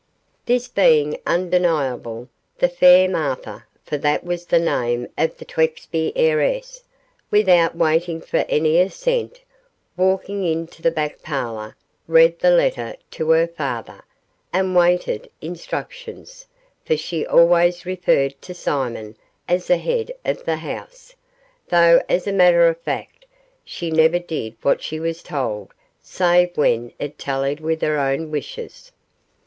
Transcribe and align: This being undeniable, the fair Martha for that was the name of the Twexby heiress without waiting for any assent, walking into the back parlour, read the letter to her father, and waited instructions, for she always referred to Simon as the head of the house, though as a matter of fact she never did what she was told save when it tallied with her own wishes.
This 0.47 0.67
being 0.67 1.19
undeniable, 1.27 2.27
the 2.57 2.67
fair 2.69 3.07
Martha 3.07 3.65
for 3.83 3.99
that 3.99 4.23
was 4.23 4.47
the 4.47 4.57
name 4.57 5.07
of 5.15 5.37
the 5.37 5.45
Twexby 5.45 6.13
heiress 6.15 6.81
without 7.29 7.75
waiting 7.77 8.19
for 8.19 8.43
any 8.49 8.79
assent, 8.79 9.41
walking 9.95 10.43
into 10.43 10.81
the 10.81 10.89
back 10.89 11.21
parlour, 11.21 11.75
read 12.07 12.39
the 12.39 12.49
letter 12.49 12.95
to 13.11 13.29
her 13.29 13.45
father, 13.45 14.03
and 14.51 14.75
waited 14.75 15.29
instructions, 15.39 16.47
for 16.83 16.97
she 16.97 17.23
always 17.23 17.85
referred 17.85 18.33
to 18.41 18.55
Simon 18.55 19.15
as 19.47 19.67
the 19.67 19.77
head 19.77 20.11
of 20.25 20.45
the 20.45 20.55
house, 20.57 21.13
though 21.69 22.01
as 22.09 22.25
a 22.25 22.33
matter 22.33 22.67
of 22.67 22.81
fact 22.81 23.27
she 23.63 23.91
never 23.91 24.17
did 24.17 24.55
what 24.63 24.81
she 24.81 24.99
was 24.99 25.21
told 25.21 25.71
save 26.01 26.57
when 26.57 26.91
it 26.97 27.19
tallied 27.19 27.59
with 27.59 27.83
her 27.83 27.99
own 27.99 28.31
wishes. 28.31 28.91